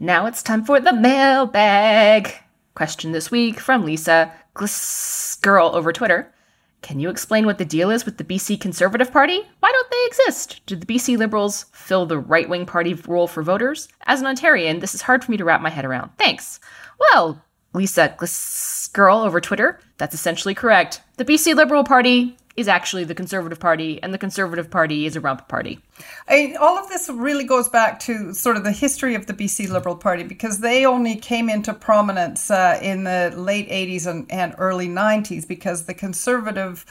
[0.00, 2.32] Now it's time for the mailbag.
[2.74, 6.32] Question this week from Lisa Gliss Girl over Twitter.
[6.86, 9.40] Can you explain what the deal is with the BC Conservative Party?
[9.58, 10.60] Why don't they exist?
[10.66, 13.88] Do the BC Liberals fill the right wing party role for voters?
[14.04, 16.12] As an Ontarian, this is hard for me to wrap my head around.
[16.16, 16.60] Thanks.
[17.00, 17.42] Well,
[17.74, 18.14] Lisa
[18.92, 21.00] Girl over Twitter, that's essentially correct.
[21.16, 25.20] The BC Liberal Party is actually the Conservative Party, and the Conservative Party is a
[25.20, 25.78] rump party.
[26.28, 29.68] I, all of this really goes back to sort of the history of the BC
[29.68, 34.54] Liberal Party because they only came into prominence uh, in the late 80s and, and
[34.58, 36.84] early 90s because the Conservative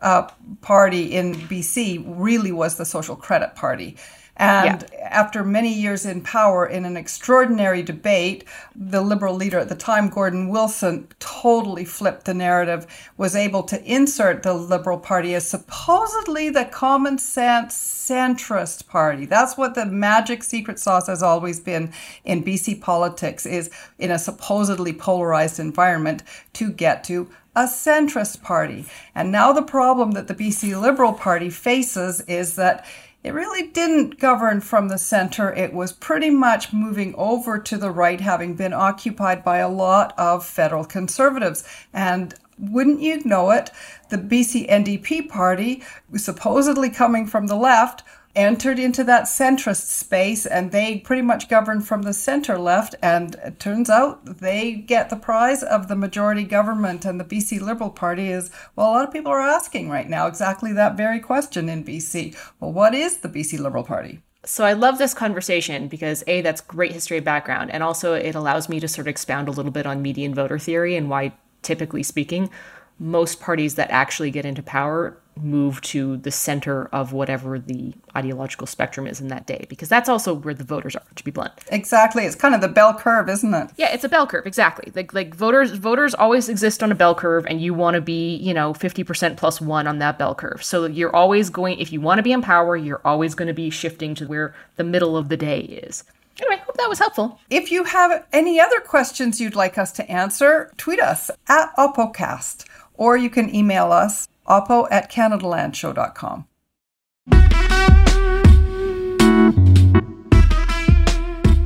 [0.00, 0.28] uh,
[0.60, 3.96] Party in BC really was the Social Credit Party.
[4.38, 5.08] And yeah.
[5.10, 8.44] after many years in power in an extraordinary debate,
[8.76, 12.86] the Liberal leader at the time, Gordon Wilson, totally flipped the narrative,
[13.16, 19.26] was able to insert the Liberal Party as supposedly the common sense centrist party.
[19.26, 21.92] That's what the magic secret sauce has always been
[22.24, 26.22] in BC politics is in a supposedly polarized environment
[26.54, 28.86] to get to a centrist party.
[29.14, 32.86] And now the problem that the BC Liberal Party faces is that
[33.24, 35.52] it really didn't govern from the center.
[35.52, 40.14] It was pretty much moving over to the right, having been occupied by a lot
[40.16, 41.64] of federal conservatives.
[41.92, 43.70] And wouldn't you know it,
[44.10, 45.82] the BC NDP party,
[46.16, 48.02] supposedly coming from the left,
[48.34, 52.94] entered into that centrist space and they pretty much govern from the center left.
[53.02, 57.04] And it turns out they get the prize of the majority government.
[57.04, 60.26] And the BC Liberal Party is, well, a lot of people are asking right now
[60.26, 62.36] exactly that very question in BC.
[62.60, 64.20] Well, what is the BC Liberal Party?
[64.44, 67.70] So I love this conversation because A, that's great history background.
[67.70, 70.58] And also it allows me to sort of expound a little bit on median voter
[70.58, 72.50] theory and why, typically speaking,
[72.98, 78.66] most parties that actually get into power move to the center of whatever the ideological
[78.66, 81.52] spectrum is in that day because that's also where the voters are to be blunt.
[81.68, 82.24] Exactly.
[82.24, 83.70] It's kind of the bell curve isn't it?
[83.76, 84.92] Yeah it's a bell curve exactly.
[84.94, 88.36] Like like voters voters always exist on a bell curve and you want to be
[88.36, 90.62] you know 50% plus 1 on that bell curve.
[90.62, 93.54] So you're always going if you want to be in power you're always going to
[93.54, 96.04] be shifting to where the middle of the day is.
[96.40, 97.40] Anyway, hope that was helpful.
[97.50, 102.64] If you have any other questions you'd like us to answer, tweet us at Oppocast,
[102.94, 106.46] or you can email us oppo at CanadaLandShow.com.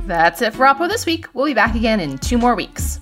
[0.06, 1.26] That's it for Oppo this week.
[1.32, 3.00] We'll be back again in two more weeks.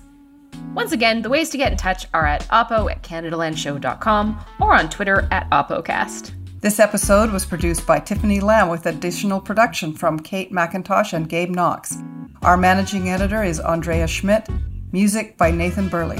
[0.73, 4.89] Once again, the ways to get in touch are at oppo at CanadaLandShow.com or on
[4.89, 6.31] Twitter at OppoCast.
[6.61, 11.49] This episode was produced by Tiffany Lamb with additional production from Kate McIntosh and Gabe
[11.49, 11.97] Knox.
[12.43, 14.47] Our managing editor is Andrea Schmidt.
[14.91, 16.19] Music by Nathan Burley.